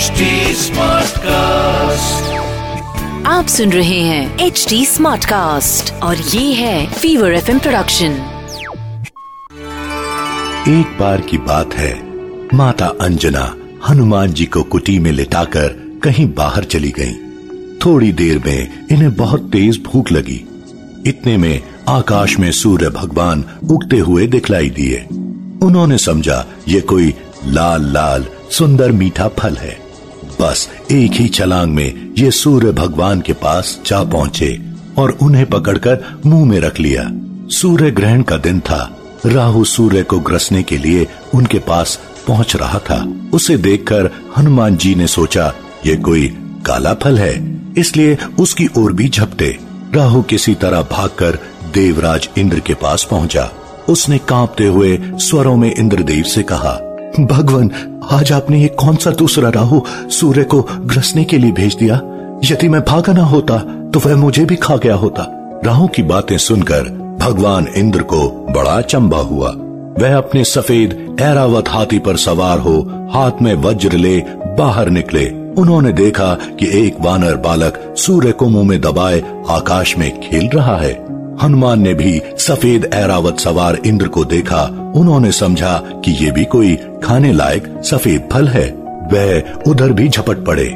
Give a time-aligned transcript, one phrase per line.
[0.00, 2.28] HD Smartcast.
[3.26, 8.12] आप सुन रहे हैं एच डी स्मार्ट कास्ट और ये है फीवर एफ़ प्रोडक्शन
[10.68, 11.92] एक बार की बात है
[12.54, 13.42] माता अंजना
[13.88, 19.50] हनुमान जी को कुटी में लिटाकर कहीं बाहर चली गईं। थोड़ी देर में इन्हें बहुत
[19.52, 20.40] तेज भूख लगी
[21.06, 25.04] इतने में आकाश में सूर्य भगवान उगते हुए दिखलाई दिए
[25.62, 27.14] उन्होंने समझा ये कोई
[27.46, 29.89] लाल लाल सुंदर मीठा फल है
[30.40, 34.60] बस एक ही छलांग में ये सूर्य भगवान के पास जा पहुँचे
[34.98, 37.10] और उन्हें पकड़कर मुँह में रख लिया।
[37.48, 42.78] सूर्य ग्रहण का दिन था। राहु सूर्य को ग्रसने के लिए उनके पास पहुँच रहा
[42.78, 45.54] था। उसे देखकर हनुमान जी ने सोचा,
[45.86, 46.28] ये कोई
[46.66, 49.58] काला फल है। इसलिए उसकी ओर भी झपटे।
[49.94, 51.38] राहु किसी तरह भागकर
[51.74, 53.50] देवराज इंद्र के पास पहुँचा।
[53.88, 57.70] उसने कांपते हुए स्वरों में इंद्रदेव से कहा भगवान,
[58.10, 61.94] आज आपने ये कौन सा दूसरा राहु सूर्य को ग्रसने के लिए भेज दिया?
[62.44, 63.56] यदि मैं भागा ना होता
[63.90, 65.26] तो वह मुझे भी खा गया होता।
[65.64, 66.82] राहु की बातें सुनकर
[67.20, 69.50] भगवान इंद्र को बड़ा चंबा हुआ।
[70.00, 72.80] वह अपने सफ़ेद, ऐरावत हाथी पर सवार हो,
[73.12, 74.16] हाथ में वज्र ले
[74.58, 80.20] बाहर निकले। उन्होंने देखा कि एक वानर बालक सूर्य को मुँह में दबाए आकाश में
[80.20, 80.92] खेल रहा है।
[81.42, 86.74] हनुमान ने भी सफ़ेद ऐरावत सवार इंद्र को देखा। उन्होंने समझा कि ये भी कोई
[87.04, 88.68] खाने लायक सफ़ेद फल है।
[89.12, 90.66] वह उधर भी झपट पड़े।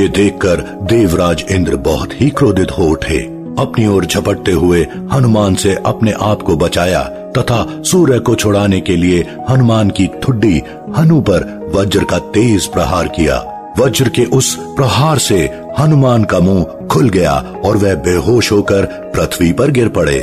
[0.00, 3.18] ये देखकर देवराज इंद्र बहुत ही क्रोधित हो उठे।
[3.58, 7.02] अपनी ओर झपटते हुए हनुमान से अपने आप को बचाया
[7.38, 10.62] तथा सूर्य को छुड़ाने के लिए हनुमान की ठुड्डी
[10.96, 13.44] हनु पर वज्र का तेज प्रहार किया।
[13.78, 15.38] वज्र के उस प्रहार से
[15.78, 16.64] हनुमान का मुँह
[16.96, 17.32] खुल गया
[17.64, 20.18] और वह बेहोश होकर पृथ्वी पर गिर पड़े।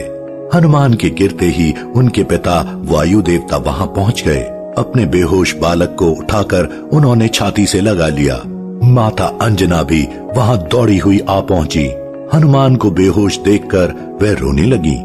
[0.53, 4.39] हनुमान के गिरते ही उनके पिता वायु देवता वहाँ पहुँच गए।
[4.77, 8.41] अपने बेहोश बालक को उठाकर उन्होंने छाती से लगा लिया।
[8.83, 10.07] माता अंजना भी
[10.37, 11.85] वहाँ दौड़ी हुई आ पहुँची।
[12.33, 14.97] हनुमान को बेहोश देखकर वह रोने लगी।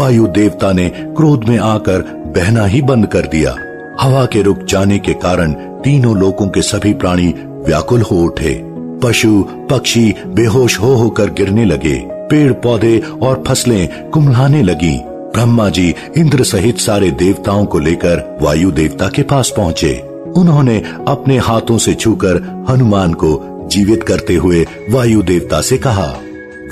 [0.00, 2.02] वायु देवता ने क्रोध में आकर
[2.36, 3.56] बहना ही बंद कर दिया।
[4.00, 7.34] हवा के रुक जाने के कारण तीनों लोगों के सभी प्राणी
[7.66, 8.73] व्याकुल हो उठे।
[9.04, 15.94] पशु, पक्षी बेहोश हो होकर गिरने लगे। पेड़ पौधे और फ़सलें कुमलाने लगी। ब्रह्मा जी
[16.16, 20.04] इंद्र सहित सारे देवताओं को लेकर वायु देवता के पास पहुँचे।
[20.36, 26.16] उन्होंने अपने हाथों से छूकर हनुमान को जीवित करते हुए वायु देवता से कहा,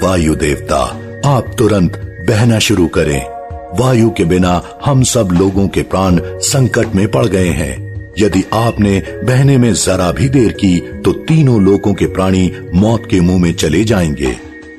[0.03, 0.81] वायु देवता,
[1.27, 3.27] आप तुरंत बहना शुरू करें।
[3.81, 8.99] वायु के बिना हम सब लोगों के प्राण संकट में पड़ गए हैं। यदि आपने
[9.25, 13.53] बहने में जरा भी देर की तो तीनों लोगों के प्राणी मौत के मुँह में
[13.55, 14.37] चले जाएँगे।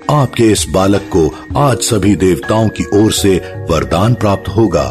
[0.10, 3.36] आपके इस बालक को आज सभी देवताओं की ओर से
[3.70, 4.84] वरदान प्राप्त होगा।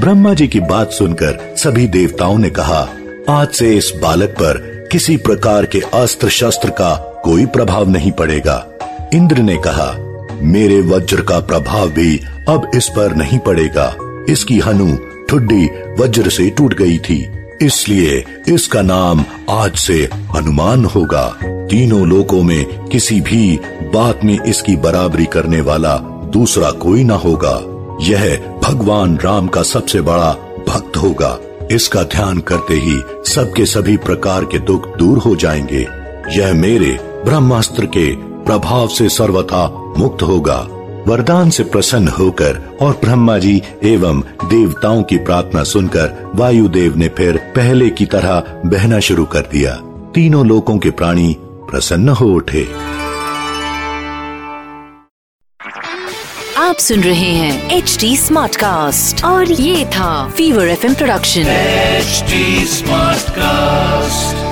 [0.00, 2.88] ब्रह्मा जी की बात सुनकर सभी देवताओं ने कहा,
[3.28, 8.66] आज से इस बालक पर किसी प्रकार के अस्त्र शस्त्र का कोई प्रभाव नहीं पड़ेगा।
[9.14, 9.94] इंद्र ने कहा,
[10.42, 13.94] मेरे वज्र का प्रभाव भी अब इस पर नहीं पड़ेगा।
[14.28, 14.96] इसकी हनु
[15.28, 15.68] ठुड्डी
[15.98, 17.28] वज्र से टूट गई थी।
[17.62, 23.60] इसलिए इसका नाम आज से हनुमान होगा। तीनों लोकों में किसी भी
[23.94, 25.96] बात में इसकी बराबरी करने वाला
[26.32, 27.60] दूसरा कोई ना होगा।
[28.00, 30.32] यह भगवान राम का सबसे बड़ा
[30.68, 31.38] भक्त होगा।
[31.72, 35.88] इसका ध्यान करते ही सबके सभी प्रकार के दुख दूर हो जाएँगे।
[36.30, 40.68] यह मेरे ब्रह्मास्त्र के प्रभाव से सर्वथा मुक्त होगा।
[41.08, 47.36] वरदान से प्रसन्न होकर और ब्रह्मा जी एवं देवताओं की प्रार्थना सुनकर वायुदेव ने फिर
[47.36, 49.74] पहले की तरह बहना शुरू कर दिया।
[50.14, 52.68] तीनों लोगों के प्राणी प्रसन्न हो उठे।
[56.56, 61.44] आप सुन रहे हैं एच डी स्मार्ट कास्ट और ये था fever F production
[62.00, 62.40] HD
[62.78, 64.43] Smartcast.